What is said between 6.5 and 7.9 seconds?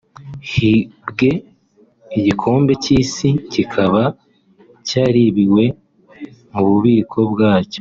mu bubiko bwacyo